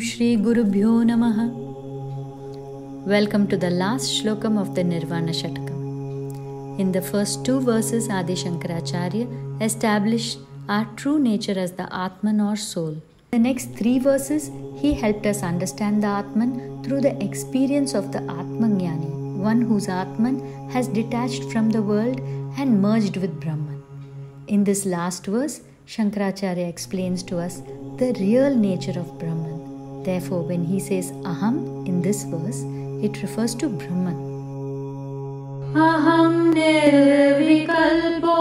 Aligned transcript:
Shri 0.00 0.38
Gurubhyo 0.38 0.90
Namaha. 1.08 1.46
Welcome 3.06 3.46
to 3.48 3.56
the 3.58 3.68
last 3.68 4.10
shlokam 4.10 4.58
of 4.58 4.74
the 4.74 4.82
Nirvana 4.82 5.32
Shatakam. 5.32 6.78
In 6.80 6.90
the 6.90 7.02
first 7.02 7.44
two 7.44 7.60
verses, 7.60 8.08
Adi 8.08 8.34
Shankaracharya 8.34 9.26
established 9.60 10.38
our 10.70 10.86
true 10.96 11.18
nature 11.18 11.58
as 11.58 11.72
the 11.72 11.86
Atman 11.94 12.40
or 12.40 12.56
soul. 12.56 12.92
In 13.32 13.42
the 13.42 13.48
next 13.48 13.74
three 13.74 13.98
verses, 13.98 14.50
he 14.78 14.94
helped 14.94 15.26
us 15.26 15.42
understand 15.42 16.02
the 16.02 16.06
Atman 16.06 16.82
through 16.82 17.02
the 17.02 17.22
experience 17.22 17.92
of 17.92 18.10
the 18.10 18.20
Atmanjnani, 18.20 19.36
one 19.36 19.60
whose 19.60 19.88
Atman 19.88 20.70
has 20.70 20.88
detached 20.88 21.44
from 21.52 21.68
the 21.68 21.82
world 21.82 22.20
and 22.56 22.80
merged 22.80 23.18
with 23.18 23.38
Brahman. 23.38 23.82
In 24.46 24.64
this 24.64 24.86
last 24.86 25.26
verse, 25.26 25.60
Shankaracharya 25.86 26.66
explains 26.66 27.22
to 27.24 27.38
us 27.38 27.60
the 27.98 28.16
real 28.18 28.54
nature 28.54 28.98
of 28.98 29.18
Brahman. 29.18 29.39
Therefore, 30.04 30.42
when 30.42 30.64
he 30.64 30.80
says 30.80 31.12
Aham 31.24 31.86
in 31.86 32.00
this 32.02 32.24
verse, 32.24 32.60
it 33.04 33.22
refers 33.22 33.54
to 33.56 33.68
Brahman. 33.68 34.18
अहं 35.76 36.32
निर्विकल्पो 36.54 38.38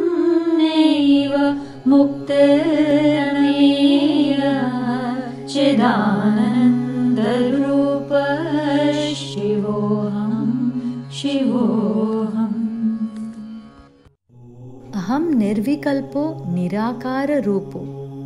नैव 0.61 1.33
मुक्तिर्मेय 1.91 2.70
Nirvikalpo 15.51 16.21
Nirakara 16.55 17.37
Rupo. 17.45 17.79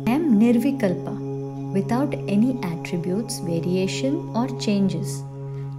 I 0.06 0.12
am 0.12 0.38
Nirvikalpa, 0.40 1.72
without 1.72 2.14
any 2.34 2.56
attributes, 2.62 3.40
variation, 3.40 4.14
or 4.32 4.46
changes. 4.60 5.22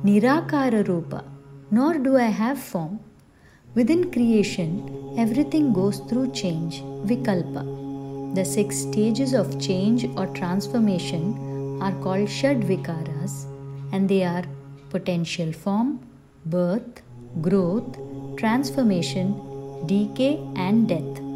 Nirakara 0.03 0.85
Rupa, 0.85 1.23
nor 1.71 1.99
do 1.99 2.17
I 2.17 2.29
have 2.39 2.59
form. 2.59 2.99
Within 3.75 4.11
creation, 4.11 5.15
everything 5.17 5.71
goes 5.71 5.99
through 6.09 6.31
change, 6.31 6.81
Vikalpa. 7.11 7.63
The 8.35 8.43
six 8.43 8.79
stages 8.79 9.33
of 9.33 9.57
change 9.61 10.03
or 10.17 10.27
transformation 10.41 11.79
are 11.81 11.93
called 12.03 12.29
Shad 12.29 12.59
Vikaras, 12.59 13.45
and 13.93 14.09
they 14.09 14.25
are 14.25 14.43
potential 14.89 15.53
form, 15.53 16.05
birth, 16.45 17.01
growth, 17.39 17.97
transformation, 18.35 19.31
decay, 19.85 20.33
and 20.57 20.89
death. 20.89 21.26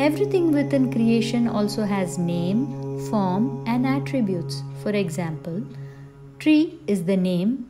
Everything 0.00 0.50
within 0.50 0.90
creation 0.90 1.46
also 1.46 1.84
has 1.84 2.16
name, 2.16 2.60
form, 3.10 3.62
and 3.66 3.86
attributes. 3.86 4.62
For 4.82 4.92
example, 4.92 5.62
tree 6.38 6.78
is 6.86 7.04
the 7.04 7.18
name, 7.18 7.68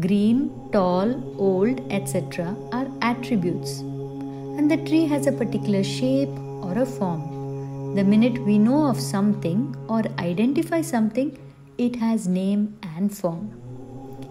green, 0.00 0.50
tall, 0.72 1.12
old, 1.38 1.80
etc. 1.92 2.56
are 2.72 2.88
attributes. 3.00 3.78
And 3.78 4.68
the 4.68 4.78
tree 4.78 5.06
has 5.06 5.28
a 5.28 5.30
particular 5.30 5.84
shape 5.84 6.36
or 6.64 6.78
a 6.78 6.84
form. 6.84 7.94
The 7.94 8.02
minute 8.02 8.42
we 8.42 8.58
know 8.58 8.88
of 8.88 8.98
something 9.00 9.76
or 9.88 10.02
identify 10.18 10.80
something, 10.80 11.38
it 11.78 11.94
has 11.94 12.26
name 12.26 12.76
and 12.96 13.16
form. 13.16 13.52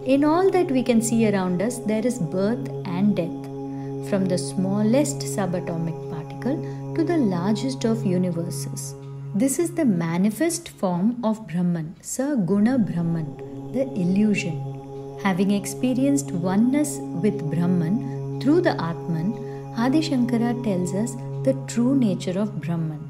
In 0.04 0.22
all 0.22 0.50
that 0.50 0.70
we 0.70 0.82
can 0.82 1.00
see 1.00 1.26
around 1.30 1.62
us, 1.62 1.78
there 1.78 2.06
is 2.06 2.18
birth 2.18 2.68
and 2.84 3.16
death, 3.16 4.10
from 4.10 4.26
the 4.26 4.36
smallest 4.36 5.20
subatomic 5.20 5.98
particle 6.10 6.81
to 6.94 7.04
the 7.04 7.16
largest 7.16 7.84
of 7.84 8.04
universes. 8.04 8.94
This 9.34 9.58
is 9.58 9.74
the 9.74 9.84
manifest 9.84 10.68
form 10.68 11.18
of 11.24 11.46
Brahman, 11.48 11.96
Saguna 12.02 12.76
Brahman, 12.78 13.72
the 13.72 13.84
illusion. 13.94 15.18
Having 15.22 15.52
experienced 15.52 16.32
oneness 16.32 16.98
with 17.22 17.50
Brahman 17.50 18.40
through 18.40 18.60
the 18.60 18.72
Atman, 18.72 19.32
Adi 19.78 20.00
Shankara 20.00 20.52
tells 20.64 20.92
us 20.94 21.12
the 21.44 21.56
true 21.66 21.94
nature 21.96 22.38
of 22.38 22.60
Brahman. 22.60 23.00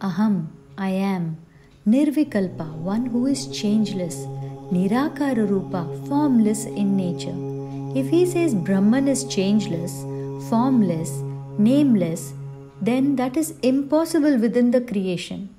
Aham, 0.00 0.48
I 0.76 0.88
am, 0.88 1.36
Nirvikalpa, 1.86 2.74
one 2.74 3.06
who 3.06 3.26
is 3.26 3.46
changeless, 3.46 4.16
Nirakara 4.72 5.48
Rupa, 5.48 5.84
formless 6.08 6.64
in 6.64 6.96
nature. 6.96 7.36
If 7.96 8.08
he 8.08 8.26
says 8.26 8.54
Brahman 8.54 9.06
is 9.06 9.24
changeless, 9.24 10.02
formless, 10.48 11.10
nameless, 11.58 12.32
then 12.80 13.16
that 13.16 13.36
is 13.36 13.54
impossible 13.62 14.38
within 14.38 14.70
the 14.70 14.80
creation. 14.80 15.54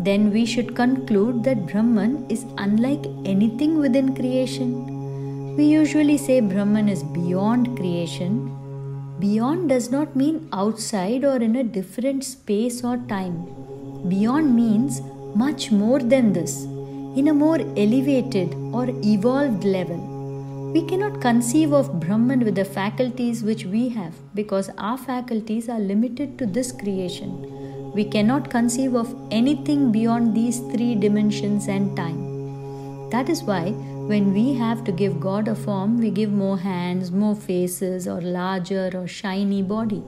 Then 0.00 0.30
we 0.30 0.44
should 0.44 0.74
conclude 0.76 1.44
that 1.44 1.66
Brahman 1.66 2.26
is 2.30 2.44
unlike 2.58 3.06
anything 3.24 3.78
within 3.78 4.14
creation. 4.14 5.56
We 5.56 5.64
usually 5.64 6.18
say 6.18 6.40
Brahman 6.40 6.88
is 6.88 7.02
beyond 7.02 7.76
creation. 7.76 8.52
Beyond 9.18 9.70
does 9.70 9.90
not 9.90 10.14
mean 10.14 10.48
outside 10.52 11.24
or 11.24 11.36
in 11.36 11.56
a 11.56 11.64
different 11.64 12.24
space 12.24 12.84
or 12.84 12.98
time. 13.08 13.46
Beyond 14.08 14.54
means 14.54 15.00
much 15.34 15.70
more 15.70 15.98
than 15.98 16.32
this, 16.32 16.64
in 16.64 17.28
a 17.28 17.34
more 17.34 17.58
elevated 17.76 18.54
or 18.72 18.88
evolved 19.02 19.64
level. 19.64 20.15
We 20.76 20.82
cannot 20.82 21.22
conceive 21.22 21.72
of 21.72 22.00
Brahman 22.00 22.40
with 22.40 22.56
the 22.56 22.64
faculties 22.66 23.42
which 23.42 23.64
we 23.64 23.88
have 23.88 24.12
because 24.34 24.68
our 24.76 24.98
faculties 24.98 25.70
are 25.70 25.78
limited 25.78 26.38
to 26.38 26.44
this 26.44 26.70
creation. 26.70 27.30
We 27.94 28.04
cannot 28.04 28.50
conceive 28.50 28.94
of 28.94 29.14
anything 29.30 29.90
beyond 29.90 30.36
these 30.36 30.58
three 30.72 30.94
dimensions 30.94 31.68
and 31.68 31.96
time. 31.96 33.08
That 33.08 33.30
is 33.30 33.42
why, 33.42 33.70
when 34.10 34.34
we 34.34 34.52
have 34.56 34.84
to 34.84 34.92
give 34.92 35.18
God 35.18 35.48
a 35.48 35.54
form, 35.54 35.96
we 35.98 36.10
give 36.10 36.30
more 36.30 36.58
hands, 36.58 37.10
more 37.10 37.34
faces, 37.34 38.06
or 38.06 38.20
larger 38.20 38.90
or 38.94 39.06
shiny 39.06 39.62
body. 39.62 40.02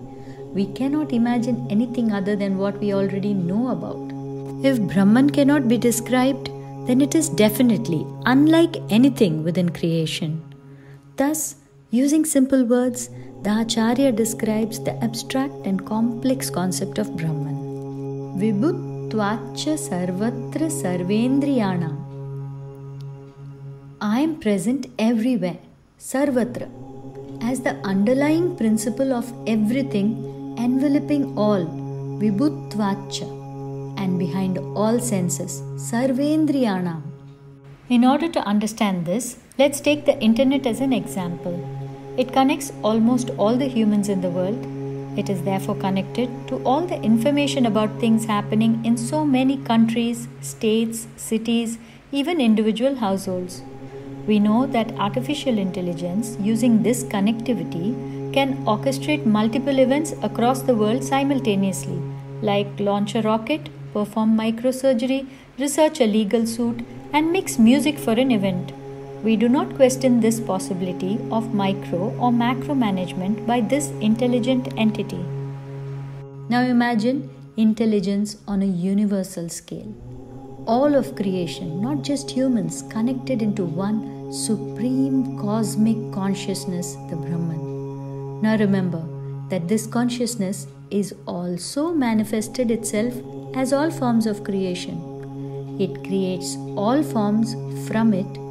We 0.52 0.66
cannot 0.66 1.14
imagine 1.14 1.66
anything 1.70 2.12
other 2.12 2.36
than 2.36 2.58
what 2.58 2.78
we 2.78 2.92
already 2.92 3.32
know 3.32 3.68
about. 3.68 4.12
If 4.66 4.82
Brahman 4.92 5.30
cannot 5.30 5.66
be 5.66 5.78
described, 5.78 6.50
then 6.86 7.00
it 7.00 7.14
is 7.14 7.30
definitely 7.30 8.06
unlike 8.26 8.76
anything 8.90 9.42
within 9.44 9.70
creation. 9.70 10.44
Thus, 11.18 11.56
using 11.90 12.24
simple 12.24 12.64
words, 12.64 13.10
the 13.42 13.52
Acharya 13.62 14.12
describes 14.12 14.78
the 14.78 14.94
abstract 15.02 15.54
and 15.64 15.84
complex 15.84 16.48
concept 16.48 16.98
of 16.98 17.16
Brahman. 17.16 17.56
Vibhutvacha 18.40 19.74
sarvatra 19.86 20.68
sarvendriyanam. 20.82 21.96
I 24.00 24.20
am 24.20 24.36
present 24.44 24.86
everywhere, 24.96 25.58
sarvatra, 25.98 26.68
as 27.42 27.62
the 27.62 27.74
underlying 27.92 28.54
principle 28.56 29.12
of 29.12 29.26
everything 29.48 30.08
enveloping 30.66 31.36
all, 31.36 31.64
vibhutvacha, 32.22 33.28
and 33.98 34.20
behind 34.20 34.58
all 34.58 35.00
senses, 35.00 35.60
sarvendriyanam. 35.90 37.02
In 37.88 38.04
order 38.04 38.28
to 38.28 38.40
understand 38.54 39.04
this, 39.04 39.38
let's 39.58 39.80
take 39.80 40.04
the 40.04 40.16
internet 40.20 40.66
as 40.66 40.80
an 40.80 40.92
example. 40.92 41.54
It 42.16 42.32
connects 42.32 42.72
almost 42.84 43.30
all 43.30 43.56
the 43.56 43.66
humans 43.66 44.08
in 44.08 44.20
the 44.20 44.30
world. 44.30 44.64
It 45.18 45.28
is 45.28 45.42
therefore 45.42 45.74
connected 45.74 46.30
to 46.46 46.62
all 46.62 46.82
the 46.86 47.02
information 47.02 47.66
about 47.66 47.98
things 47.98 48.24
happening 48.24 48.80
in 48.84 48.96
so 48.96 49.24
many 49.24 49.56
countries, 49.56 50.28
states, 50.42 51.08
cities, 51.16 51.78
even 52.12 52.40
individual 52.40 52.94
households. 52.94 53.62
We 54.28 54.38
know 54.38 54.64
that 54.66 54.92
artificial 54.92 55.58
intelligence, 55.58 56.36
using 56.40 56.84
this 56.84 57.02
connectivity, 57.02 58.32
can 58.32 58.64
orchestrate 58.64 59.26
multiple 59.26 59.80
events 59.80 60.12
across 60.22 60.62
the 60.62 60.76
world 60.76 61.02
simultaneously, 61.02 62.00
like 62.42 62.78
launch 62.78 63.16
a 63.16 63.22
rocket, 63.22 63.70
perform 63.92 64.38
microsurgery, 64.38 65.26
research 65.58 66.00
a 66.00 66.06
legal 66.06 66.46
suit, 66.46 66.84
and 67.12 67.32
mix 67.32 67.58
music 67.58 67.98
for 67.98 68.12
an 68.12 68.30
event. 68.30 68.70
We 69.24 69.34
do 69.34 69.48
not 69.48 69.74
question 69.74 70.20
this 70.20 70.38
possibility 70.38 71.18
of 71.32 71.52
micro 71.52 72.16
or 72.18 72.30
macro 72.30 72.74
management 72.74 73.44
by 73.48 73.60
this 73.60 73.88
intelligent 74.00 74.68
entity. 74.76 75.24
Now 76.48 76.60
imagine 76.62 77.28
intelligence 77.56 78.36
on 78.46 78.62
a 78.62 78.66
universal 78.66 79.48
scale. 79.48 79.92
All 80.68 80.94
of 80.94 81.16
creation, 81.16 81.82
not 81.82 82.02
just 82.02 82.30
humans, 82.30 82.84
connected 82.90 83.42
into 83.42 83.64
one 83.64 84.32
supreme 84.32 85.36
cosmic 85.36 85.96
consciousness, 86.12 86.94
the 87.10 87.16
Brahman. 87.16 88.40
Now 88.40 88.56
remember 88.56 89.04
that 89.48 89.66
this 89.66 89.86
consciousness 89.86 90.68
is 90.92 91.12
also 91.26 91.92
manifested 91.92 92.70
itself 92.70 93.14
as 93.56 93.72
all 93.72 93.90
forms 93.90 94.26
of 94.26 94.44
creation. 94.44 95.76
It 95.80 96.04
creates 96.04 96.56
all 96.76 97.02
forms 97.02 97.54
from 97.88 98.14
it 98.14 98.47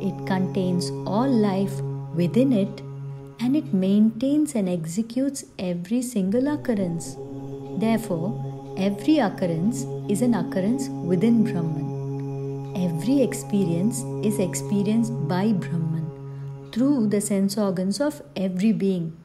it 0.00 0.26
contains 0.26 0.90
all 1.06 1.28
life 1.28 1.80
within 2.14 2.52
it 2.52 2.82
and 3.40 3.56
it 3.56 3.72
maintains 3.72 4.54
and 4.54 4.68
executes 4.68 5.44
every 5.58 6.02
single 6.02 6.48
occurrence. 6.48 7.16
Therefore, 7.78 8.74
every 8.78 9.18
occurrence 9.18 9.84
is 10.08 10.22
an 10.22 10.34
occurrence 10.34 10.88
within 10.88 11.44
Brahman. 11.44 12.74
Every 12.76 13.22
experience 13.22 14.02
is 14.24 14.38
experienced 14.38 15.12
by 15.28 15.52
Brahman 15.52 16.70
through 16.72 17.08
the 17.08 17.20
sense 17.20 17.56
organs 17.56 18.00
of 18.00 18.22
every 18.36 18.72
being. 18.72 19.16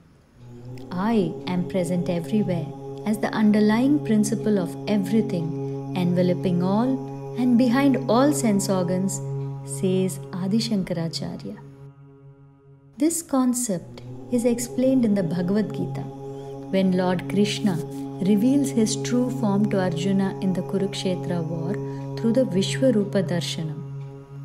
I 0.92 1.34
am 1.48 1.68
present 1.68 2.10
everywhere 2.10 2.66
as 3.06 3.18
the 3.20 3.34
underlying 3.34 4.04
principle 4.06 4.60
of 4.60 4.76
everything, 4.88 5.94
enveloping 5.96 6.64
all 6.64 6.90
and 7.38 7.58
behind 7.58 7.98
all 8.10 8.34
sense 8.34 8.70
organs, 8.70 9.20
says 9.66 10.20
Adi 10.34 10.60
Shankaracharya. 10.60 11.58
This 12.98 13.22
concept 13.22 14.02
is 14.32 14.46
explained 14.46 15.06
in 15.06 15.16
the 15.16 15.24
Bhagavad 15.24 15.74
Gita 15.74 16.02
when 16.74 16.92
Lord 16.94 17.28
Krishna 17.30 17.76
reveals 18.22 18.70
his 18.70 18.96
true 19.04 19.30
form 19.40 19.70
to 19.72 19.80
Arjuna 19.82 20.38
in 20.42 20.54
the 20.54 20.62
Kurukshetra 20.62 21.44
war 21.44 21.74
through 22.18 22.34
the 22.34 22.46
Vishwarupa 22.46 23.24
Darshanam. 23.28 23.80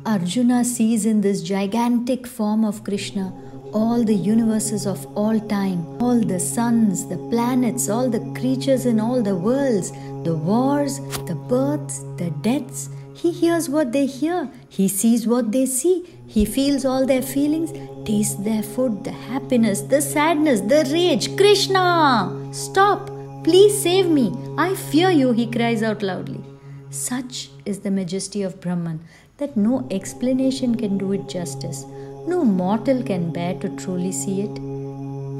Arjuna 0.05 0.63
sees 0.63 1.05
in 1.05 1.21
this 1.21 1.43
gigantic 1.43 2.25
form 2.25 2.65
of 2.65 2.83
Krishna 2.83 3.33
all 3.73 4.03
the 4.03 4.15
universes 4.15 4.85
of 4.85 5.05
all 5.17 5.39
time, 5.39 5.85
all 6.01 6.19
the 6.19 6.39
suns, 6.39 7.07
the 7.07 7.17
planets, 7.29 7.89
all 7.89 8.09
the 8.09 8.19
creatures 8.39 8.85
in 8.85 8.99
all 8.99 9.21
the 9.21 9.35
worlds, 9.35 9.91
the 10.23 10.35
wars, 10.35 10.99
the 11.25 11.35
births, 11.35 11.99
the 12.17 12.31
deaths. 12.41 12.89
He 13.15 13.31
hears 13.31 13.69
what 13.69 13.91
they 13.91 14.05
hear, 14.05 14.49
he 14.69 14.87
sees 14.87 15.25
what 15.25 15.51
they 15.51 15.65
see, 15.65 16.05
he 16.27 16.45
feels 16.45 16.85
all 16.85 17.05
their 17.05 17.21
feelings, 17.21 17.71
tastes 18.05 18.35
their 18.35 18.61
food, 18.61 19.03
the 19.03 19.11
happiness, 19.11 19.81
the 19.81 20.01
sadness, 20.01 20.61
the 20.61 20.87
rage. 20.91 21.35
Krishna! 21.35 22.49
Stop! 22.51 23.09
Please 23.43 23.81
save 23.81 24.07
me! 24.07 24.35
I 24.57 24.75
fear 24.75 25.09
you, 25.09 25.31
he 25.31 25.49
cries 25.49 25.81
out 25.81 26.03
loudly. 26.03 26.43
Such 26.89 27.49
is 27.65 27.79
the 27.79 27.91
majesty 27.91 28.43
of 28.43 28.61
Brahman 28.61 29.01
that 29.37 29.55
no 29.55 29.87
explanation 29.91 30.75
can 30.75 30.97
do 30.97 31.11
it 31.11 31.27
justice. 31.27 31.85
No 32.27 32.43
mortal 32.43 33.03
can 33.03 33.31
bear 33.31 33.53
to 33.59 33.69
truly 33.77 34.11
see 34.11 34.41
it. 34.41 34.59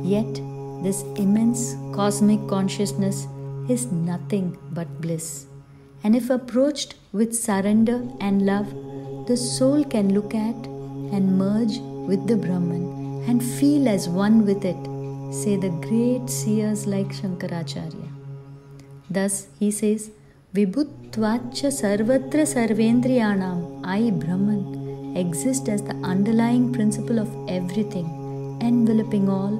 Yet, 0.05 0.41
this 0.83 1.01
immense 1.17 1.75
cosmic 1.93 2.47
consciousness 2.47 3.27
is 3.67 3.91
nothing 3.91 4.57
but 4.71 5.01
bliss. 5.01 5.47
And 6.03 6.15
if 6.15 6.29
approached 6.29 6.95
with 7.11 7.35
surrender 7.35 8.01
and 8.21 8.45
love, 8.45 8.69
the 9.27 9.35
soul 9.35 9.83
can 9.83 10.13
look 10.13 10.33
at 10.33 10.55
and 11.15 11.37
merge 11.37 11.79
with 12.07 12.25
the 12.25 12.37
Brahman 12.37 13.25
and 13.27 13.43
feel 13.43 13.89
as 13.89 14.07
one 14.07 14.45
with 14.45 14.63
it, 14.63 14.81
say 15.33 15.57
the 15.57 15.73
great 15.87 16.29
seers 16.29 16.87
like 16.87 17.07
Shankaracharya. 17.07 18.07
Thus, 19.09 19.47
he 19.59 19.71
says, 19.71 20.11
Vibhutvacha 20.53 21.69
sarvatra 21.81 22.45
sarvendriyanam, 22.55 23.85
I 23.85 24.11
Brahman 24.11 24.86
exist 25.19 25.69
as 25.69 25.83
the 25.83 25.95
underlying 26.13 26.73
principle 26.73 27.19
of 27.19 27.29
everything, 27.49 28.07
enveloping 28.61 29.29
all, 29.29 29.55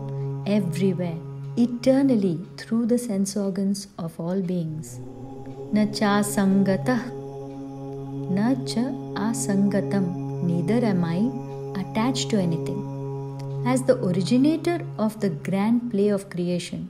everywhere, 0.45 1.17
eternally 1.57 2.39
through 2.57 2.85
the 2.85 2.97
sense 2.97 3.35
organs 3.35 3.87
of 3.97 4.19
all 4.19 4.41
beings. 4.41 4.99
Na 5.73 5.85
cha 5.85 6.21
sangatah, 6.21 7.01
asangatam, 9.25 10.05
neither 10.43 10.85
am 10.85 11.03
I 11.03 11.19
attached 11.81 12.29
to 12.31 12.37
anything. 12.37 12.81
As 13.65 13.83
the 13.83 13.97
originator 14.09 14.79
of 14.97 15.19
the 15.19 15.29
grand 15.29 15.91
play 15.91 16.09
of 16.09 16.29
creation, 16.29 16.89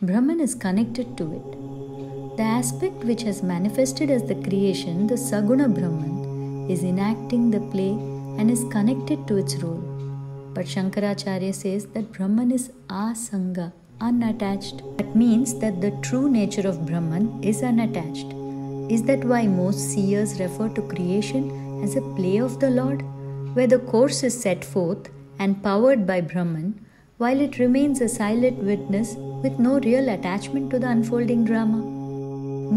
Brahman 0.00 0.40
is 0.40 0.54
connected 0.54 1.16
to 1.18 1.24
it. 1.38 2.36
The 2.36 2.42
aspect 2.42 3.04
which 3.04 3.22
has 3.22 3.42
manifested 3.42 4.10
as 4.10 4.22
the 4.24 4.34
creation, 4.34 5.06
the 5.06 5.14
Saguna 5.14 5.68
Brahman, 5.72 6.15
is 6.68 6.82
enacting 6.82 7.50
the 7.50 7.60
play 7.72 7.92
and 8.38 8.50
is 8.50 8.64
connected 8.70 9.26
to 9.26 9.36
its 9.36 9.56
role. 9.56 9.82
But 10.54 10.66
Shankaracharya 10.66 11.54
says 11.54 11.86
that 11.94 12.12
Brahman 12.12 12.50
is 12.50 12.70
asanga, 12.88 13.72
unattached. 14.00 14.82
That 14.98 15.14
means 15.14 15.58
that 15.58 15.80
the 15.80 15.90
true 16.02 16.30
nature 16.30 16.66
of 16.66 16.86
Brahman 16.86 17.42
is 17.42 17.62
unattached. 17.62 18.32
Is 18.90 19.02
that 19.04 19.24
why 19.24 19.46
most 19.46 19.90
seers 19.90 20.40
refer 20.40 20.68
to 20.70 20.82
creation 20.82 21.82
as 21.82 21.96
a 21.96 22.00
play 22.16 22.38
of 22.38 22.58
the 22.60 22.70
Lord, 22.70 23.02
where 23.54 23.66
the 23.66 23.78
course 23.78 24.22
is 24.22 24.40
set 24.40 24.64
forth 24.64 25.10
and 25.38 25.62
powered 25.62 26.06
by 26.06 26.20
Brahman, 26.20 26.86
while 27.18 27.40
it 27.40 27.58
remains 27.58 28.00
a 28.00 28.08
silent 28.08 28.58
witness 28.58 29.14
with 29.42 29.58
no 29.58 29.78
real 29.80 30.08
attachment 30.08 30.70
to 30.70 30.78
the 30.78 30.88
unfolding 30.88 31.44
drama? 31.44 31.78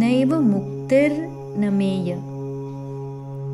Naiva 0.02 0.40
muktir 0.40 1.12
nameya 1.58 2.29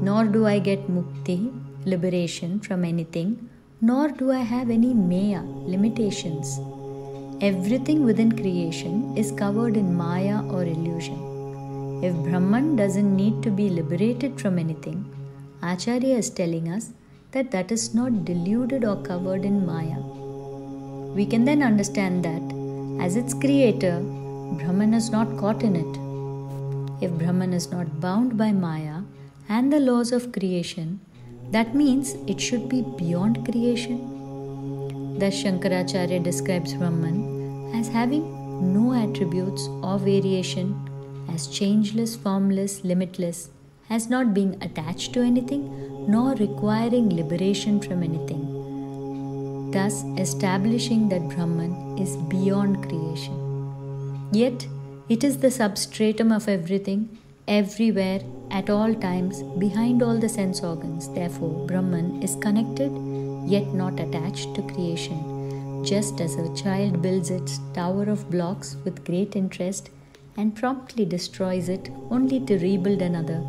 nor 0.01 0.25
do 0.25 0.45
I 0.45 0.59
get 0.59 0.89
mukti, 0.89 1.51
liberation 1.85 2.59
from 2.59 2.83
anything, 2.83 3.49
nor 3.81 4.09
do 4.09 4.31
I 4.31 4.39
have 4.39 4.69
any 4.69 4.93
maya, 4.93 5.41
limitations. 5.43 6.59
Everything 7.41 8.05
within 8.05 8.31
creation 8.31 9.15
is 9.17 9.31
covered 9.31 9.75
in 9.77 9.95
maya 9.95 10.41
or 10.43 10.63
illusion. 10.63 11.19
If 12.03 12.15
Brahman 12.15 12.75
doesn't 12.75 13.15
need 13.15 13.43
to 13.43 13.51
be 13.51 13.69
liberated 13.69 14.39
from 14.39 14.57
anything, 14.57 15.05
Acharya 15.61 16.17
is 16.17 16.29
telling 16.29 16.69
us 16.69 16.91
that 17.31 17.51
that 17.51 17.71
is 17.71 17.93
not 17.93 18.25
deluded 18.25 18.85
or 18.85 19.01
covered 19.03 19.43
in 19.43 19.65
maya. 19.65 19.99
We 21.13 21.25
can 21.25 21.45
then 21.45 21.63
understand 21.63 22.23
that, 22.23 23.03
as 23.03 23.15
its 23.15 23.33
creator, 23.33 23.99
Brahman 24.59 24.93
is 24.93 25.09
not 25.09 25.37
caught 25.37 25.63
in 25.63 25.75
it. 25.75 27.03
If 27.03 27.11
Brahman 27.11 27.53
is 27.53 27.71
not 27.71 27.99
bound 27.99 28.37
by 28.37 28.51
maya, 28.51 29.01
and 29.47 29.71
the 29.71 29.79
laws 29.79 30.11
of 30.11 30.31
creation, 30.31 30.99
that 31.51 31.75
means 31.75 32.13
it 32.27 32.41
should 32.41 32.67
be 32.67 32.81
beyond 32.97 33.45
creation. 33.45 35.17
Thus, 35.19 35.35
Shankaracharya 35.43 36.23
describes 36.23 36.73
Brahman 36.73 37.71
as 37.75 37.87
having 37.87 38.73
no 38.73 38.93
attributes 38.93 39.67
or 39.83 39.97
variation, 39.99 40.75
as 41.29 41.47
changeless, 41.47 42.15
formless, 42.15 42.83
limitless, 42.83 43.49
as 43.89 44.09
not 44.09 44.33
being 44.33 44.57
attached 44.61 45.13
to 45.13 45.21
anything, 45.21 45.63
nor 46.09 46.33
requiring 46.35 47.15
liberation 47.15 47.79
from 47.79 48.03
anything, 48.03 49.71
thus 49.71 50.03
establishing 50.17 51.09
that 51.09 51.29
Brahman 51.29 51.97
is 51.97 52.17
beyond 52.17 52.87
creation. 52.87 54.29
Yet, 54.31 54.67
it 55.07 55.23
is 55.23 55.37
the 55.37 55.51
substratum 55.51 56.31
of 56.31 56.47
everything 56.49 57.17
everywhere, 57.47 58.21
at 58.51 58.69
all 58.69 58.93
times, 58.93 59.43
behind 59.59 60.01
all 60.01 60.17
the 60.17 60.29
sense 60.29 60.61
organs. 60.61 61.09
Therefore, 61.13 61.65
Brahman 61.67 62.21
is 62.21 62.35
connected 62.37 62.91
yet 63.45 63.67
not 63.73 63.99
attached 63.99 64.55
to 64.55 64.61
creation, 64.63 65.83
just 65.85 66.19
as 66.19 66.35
a 66.35 66.55
child 66.55 67.01
builds 67.01 67.29
its 67.29 67.59
tower 67.73 68.03
of 68.03 68.29
blocks 68.31 68.75
with 68.83 69.05
great 69.05 69.35
interest 69.35 69.89
and 70.37 70.55
promptly 70.55 71.05
destroys 71.05 71.69
it 71.69 71.89
only 72.09 72.39
to 72.41 72.57
rebuild 72.57 73.01
another. 73.01 73.39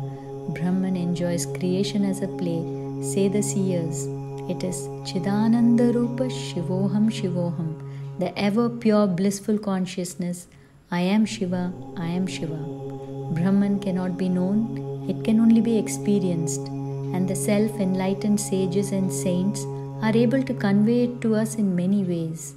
Brahman 0.49 0.95
enjoys 0.95 1.45
creation 1.45 2.05
as 2.05 2.21
a 2.21 2.27
play, 2.27 2.61
say 3.01 3.27
the 3.27 3.41
seers. 3.41 4.05
It 4.49 4.63
is 4.63 4.87
Chidananda 5.09 5.93
Rupa 5.93 6.29
Shivoham 6.29 7.09
Shivoham, 7.09 8.19
the 8.19 8.37
ever 8.39 8.69
pure 8.69 9.07
blissful 9.07 9.57
consciousness. 9.57 10.47
I 10.89 11.01
am 11.01 11.25
Shiva, 11.25 11.73
I 11.97 12.07
am 12.07 12.27
Shiva. 12.27 12.86
Brahman 13.32 13.80
cannot 13.80 14.16
be 14.16 14.28
known, 14.28 15.06
it 15.08 15.24
can 15.24 15.40
only 15.40 15.60
be 15.60 15.78
experienced, 15.78 16.66
and 17.14 17.28
the 17.28 17.36
self 17.36 17.80
enlightened 17.80 18.40
sages 18.40 18.92
and 18.92 19.12
saints 19.12 19.64
are 20.02 20.16
able 20.16 20.42
to 20.42 20.54
convey 20.54 21.04
it 21.04 21.20
to 21.22 21.34
us 21.34 21.56
in 21.56 21.76
many 21.76 22.04
ways. 22.04 22.54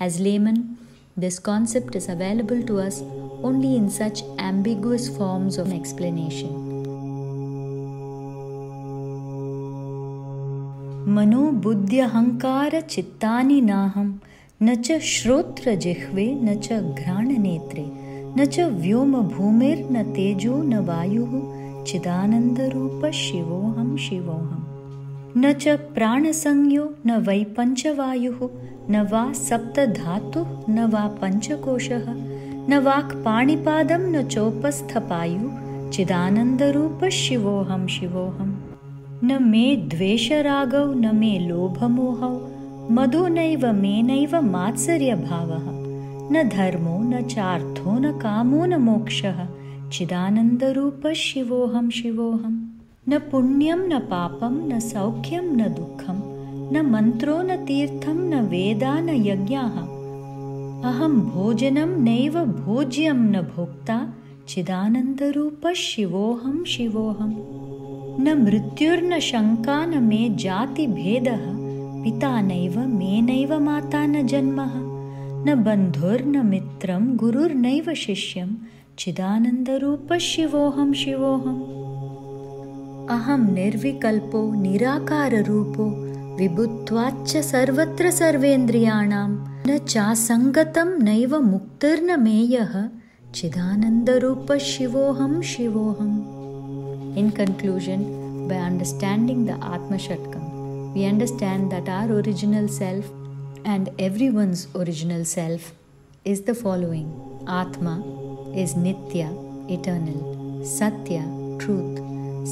As 0.00 0.20
laymen, 0.20 0.76
this 1.16 1.38
concept 1.38 1.94
is 1.94 2.08
available 2.08 2.62
to 2.62 2.80
us 2.80 3.02
only 3.42 3.76
in 3.76 3.88
such 3.88 4.22
ambiguous 4.38 5.08
forms 5.16 5.58
of 5.58 5.72
explanation. 5.72 6.64
मनो 11.14 11.50
बुद्ध्यहङ्कार 11.64 12.80
चित्तानि 12.80 13.60
नाहं 13.60 14.06
न 14.62 14.74
च 14.74 14.98
श्रोत्रजिह्वे 15.12 16.24
न 16.34 16.54
च 16.64 16.80
घ्राणनेत्रे 17.02 17.84
न 18.37 18.45
च 18.45 18.59
व्योम 18.81 19.15
भूमिर्न 19.29 20.01
तेजो 20.15 20.55
न 20.63 20.79
वायुः 20.87 21.31
चिदानन्दरूप 21.87 23.05
शिवोऽहं 23.19 23.87
न 25.37 25.51
च 25.61 25.75
प्राणसंज्ञो 25.95 26.83
न 27.07 27.17
वै 27.27 27.43
पञ्चवायुः 27.57 28.39
न 28.91 29.01
वा 29.11 29.23
सप्तधातुः 29.39 30.51
न 30.69 30.85
वा 30.93 31.05
पञ्चकोशः 31.21 32.05
न 32.13 32.81
वाक्पाणिपादं 32.89 34.05
न 34.15 34.23
चोपस्थपायु 34.35 35.49
चिदानन्दरूप 35.95 37.05
शिवोऽहं 37.21 37.87
न 39.23 39.41
मे 39.49 39.65
द्वेषरागौ 39.95 40.85
न 40.93 41.15
मे 41.23 41.33
लोभमोहौ 41.49 42.33
मधु 42.97 43.27
नैव 43.39 43.65
मेनैव 43.81 44.39
मात्सर्यभावः 44.55 45.78
न 46.31 46.49
धर्मो 46.49 46.99
न 46.99 47.21
चार्थो 47.21 47.99
न 47.99 48.11
कामो 48.11 48.65
न 48.65 48.75
मोक्षः। 48.75 49.47
चिदानन्दरूपः 49.89 51.13
शिवोऽहं 51.13 51.89
न 53.09 53.19
पुण्यं 53.19 53.77
न 53.77 53.99
पापं 53.99 54.69
न 54.69 54.79
सौख्यं 54.79 55.41
न 55.41 55.57
दुःखं। 55.57 56.39
न 56.73 56.81
मन्त्रो 56.85 57.41
न 57.41 57.65
तीर्थं 57.65 58.13
न 58.13 58.33
वेदा 58.33 58.99
न 58.99 59.09
यज्ञाः। 59.09 59.99
अहं 60.89 61.19
भोजनं 61.19 61.99
नैव 62.03 62.45
भोज्यं 62.45 63.13
न 63.13 63.41
भोक्ता। 63.41 64.13
चिदानन्दरूपः 64.47 65.73
शिवोऽहं 65.73 66.63
शिवोऽहं। 66.63 67.33
न 68.23 68.41
मृत्युर्न 68.45 69.19
शङ्का 69.19 69.85
न 69.85 70.03
मे 70.03 70.29
जातिभेदः। 70.29 71.59
पिता 72.03 72.41
नैव 72.41 72.79
मे 72.79 73.21
नैव 73.21 73.59
माता 73.59 74.05
न 74.05 74.27
जन्मः 74.27 74.88
न 75.47 75.55
बन्धुर्न 75.65 76.45
मित्रं 76.45 77.03
गुरुर्नैव 77.17 77.93
शिष्यं 78.03 78.49
चिदानन्दरूपः 78.99 80.17
शिवोऽहं 80.29 80.93
शिवोऽहम् 81.01 81.61
अहं 83.15 83.45
निर्विकल्पो 83.53 84.41
निराकाररूपो 84.61 85.85
विभुत्वाच्च 86.39 87.37
सर्वत्र 87.51 88.11
सर्वेन्द्रियाणां 88.19 89.29
न 89.67 89.77
चासङ्गतं 89.93 90.91
नैव 91.09 91.39
मुक्तिर्न 91.51 92.17
original 102.11 102.67
self 102.67 103.18
and 103.73 103.89
everyone's 104.07 104.61
original 104.81 105.23
self 105.23 105.63
is 106.31 106.39
the 106.47 106.55
following. 106.61 107.07
Atma 107.47 107.95
is 108.61 108.73
Nitya, 108.85 109.29
eternal, 109.75 110.21
Satya, 110.77 111.23
truth, 111.61 111.99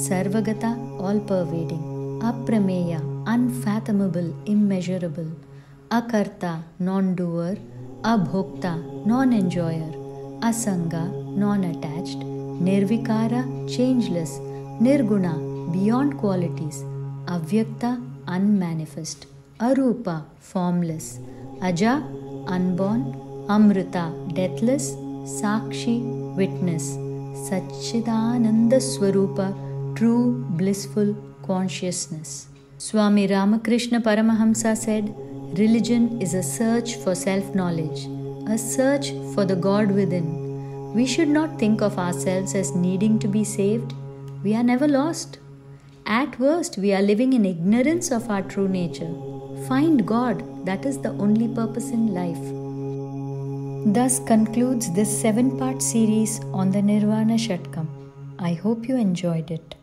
Sarvagata, 0.04 0.72
all 1.04 1.18
pervading, 1.30 1.84
Aprameya, 2.30 3.00
unfathomable, 3.34 4.28
immeasurable, 4.46 5.30
Akarta, 5.90 6.52
non 6.78 7.14
doer, 7.16 7.56
Abhokta, 8.02 8.74
non 9.06 9.32
enjoyer, 9.32 9.92
Asanga, 10.50 11.04
non 11.44 11.64
attached, 11.64 12.20
Nirvikara, 12.66 13.42
changeless, 13.74 14.38
Nirguna, 14.86 15.34
beyond 15.72 16.16
qualities, 16.18 16.78
Avyakta, 17.36 17.92
unmanifest, 18.26 19.26
Arupa, 19.60 20.24
formless, 20.38 21.18
Aja, 21.60 22.00
unborn, 22.46 23.02
Amrita, 23.48 24.12
deathless, 24.32 24.92
Sakshi, 25.40 25.98
witness, 26.36 26.90
Satchidananda 27.48 28.78
Swarupa, 28.78 29.52
true 29.96 30.44
blissful 30.50 31.16
consciousness. 31.44 32.46
Swami 32.78 33.26
Ramakrishna 33.26 34.00
Paramahamsa 34.00 34.76
said, 34.76 35.12
Religion 35.58 36.22
is 36.22 36.34
a 36.34 36.42
search 36.42 36.94
for 36.94 37.16
self 37.16 37.52
knowledge, 37.52 38.06
a 38.48 38.56
search 38.56 39.10
for 39.34 39.44
the 39.44 39.56
God 39.56 39.90
within. 39.90 40.94
We 40.94 41.04
should 41.04 41.28
not 41.28 41.58
think 41.58 41.80
of 41.82 41.98
ourselves 41.98 42.54
as 42.54 42.76
needing 42.76 43.18
to 43.18 43.26
be 43.26 43.42
saved. 43.42 43.92
We 44.44 44.54
are 44.54 44.62
never 44.62 44.86
lost. 44.86 45.40
At 46.06 46.38
worst, 46.38 46.78
we 46.78 46.94
are 46.94 47.02
living 47.02 47.32
in 47.32 47.44
ignorance 47.44 48.12
of 48.12 48.30
our 48.30 48.42
true 48.42 48.68
nature. 48.68 49.12
Find 49.68 50.06
God, 50.06 50.64
that 50.64 50.86
is 50.86 50.98
the 50.98 51.10
only 51.10 51.46
purpose 51.46 51.90
in 51.90 52.14
life. 52.14 52.44
Thus 53.94 54.18
concludes 54.20 54.90
this 54.94 55.10
seven 55.20 55.58
part 55.58 55.82
series 55.82 56.40
on 56.54 56.70
the 56.70 56.80
Nirvana 56.80 57.34
Shatkam. 57.34 57.86
I 58.38 58.54
hope 58.54 58.88
you 58.88 58.96
enjoyed 58.96 59.50
it. 59.50 59.74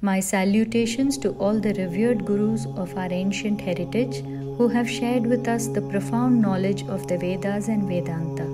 My 0.00 0.18
salutations 0.18 1.18
to 1.18 1.32
all 1.32 1.60
the 1.60 1.74
revered 1.74 2.24
gurus 2.24 2.64
of 2.76 2.96
our 2.96 3.12
ancient 3.12 3.60
heritage 3.60 4.22
who 4.56 4.68
have 4.68 4.88
shared 4.88 5.26
with 5.26 5.46
us 5.46 5.66
the 5.66 5.82
profound 5.82 6.40
knowledge 6.40 6.82
of 6.84 7.06
the 7.06 7.18
Vedas 7.18 7.68
and 7.68 7.86
Vedanta. 7.86 8.46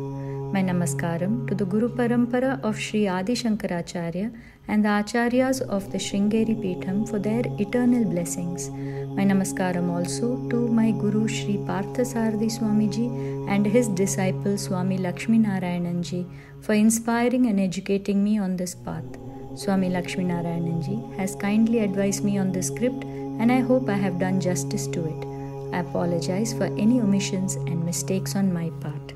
My 0.53 0.63
namaskaram 0.63 1.47
to 1.47 1.55
the 1.55 1.67
Guru 1.67 1.89
Parampara 1.89 2.61
of 2.65 2.79
Sri 2.79 3.07
Adi 3.07 3.35
Shankaracharya 3.35 4.35
and 4.67 4.85
the 4.85 4.89
Acharyas 4.89 5.61
of 5.69 5.93
the 5.93 5.99
Sringeri 5.99 6.57
Peetham 6.63 7.09
for 7.09 7.19
their 7.19 7.43
eternal 7.61 8.05
blessings. 8.05 8.71
My 9.19 9.25
namaskaram 9.25 9.87
also 9.93 10.27
to 10.49 10.59
my 10.69 10.93
Guru 10.93 11.27
Sri 11.27 11.55
Parthasarathi 11.69 12.49
Swamiji 12.57 13.07
and 13.53 13.67
his 13.67 13.89
disciple 14.01 14.57
Swami 14.57 14.97
Lakshmi 14.97 15.39
Narayananji 15.39 16.21
for 16.61 16.75
inspiring 16.75 17.47
and 17.49 17.59
educating 17.59 18.23
me 18.23 18.39
on 18.39 18.57
this 18.57 18.77
path. 18.77 19.17
Swami 19.57 19.89
Lakshmi 19.89 20.23
Narayananji 20.25 20.99
has 21.17 21.35
kindly 21.35 21.81
advised 21.81 22.23
me 22.23 22.39
on 22.39 22.53
this 22.53 22.69
script 22.69 23.03
and 23.41 23.51
I 23.51 23.59
hope 23.59 23.89
I 23.89 23.97
have 24.05 24.21
done 24.21 24.41
justice 24.41 24.87
to 24.99 25.05
it. 25.13 25.27
I 25.75 25.81
apologize 25.81 26.53
for 26.53 26.67
any 26.87 27.01
omissions 27.01 27.57
and 27.57 27.85
mistakes 27.85 28.37
on 28.37 28.53
my 28.53 28.71
part. 28.85 29.15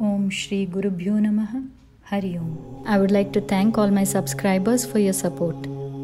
Om 0.00 0.28
Shri 0.28 0.66
Guru 0.66 0.90
Namaha 0.90 1.66
Hari 2.02 2.36
Om. 2.36 2.84
I 2.86 2.98
would 2.98 3.10
like 3.10 3.32
to 3.32 3.40
thank 3.40 3.78
all 3.78 3.88
my 3.88 4.04
subscribers 4.04 4.84
for 4.84 4.98
your 4.98 5.14
support. 5.14 5.56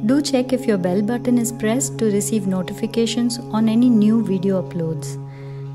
Do 0.06 0.22
check 0.22 0.54
if 0.54 0.66
your 0.66 0.78
bell 0.78 1.02
button 1.02 1.36
is 1.36 1.52
pressed 1.52 1.98
to 1.98 2.06
receive 2.06 2.46
notifications 2.46 3.38
on 3.38 3.68
any 3.68 3.90
new 3.90 4.24
video 4.24 4.62
uploads. 4.62 5.18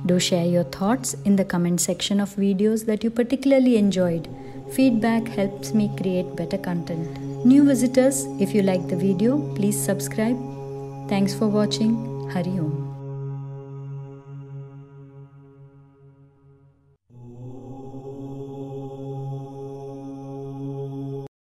Do 0.07 0.19
share 0.19 0.45
your 0.45 0.63
thoughts 0.63 1.13
in 1.25 1.35
the 1.35 1.45
comment 1.45 1.79
section 1.79 2.19
of 2.19 2.35
videos 2.35 2.85
that 2.87 3.03
you 3.03 3.11
particularly 3.11 3.77
enjoyed. 3.77 4.27
Feedback 4.71 5.27
helps 5.27 5.73
me 5.73 5.91
create 5.95 6.35
better 6.35 6.57
content. 6.57 7.19
New 7.45 7.65
visitors, 7.65 8.25
if 8.39 8.55
you 8.55 8.63
like 8.63 8.87
the 8.87 8.95
video, 8.95 9.37
please 9.53 9.79
subscribe. 9.79 10.37
Thanks 11.07 11.35
for 11.35 11.47
watching. 11.47 11.95
Hari 12.31 12.57
Om. 12.59 12.84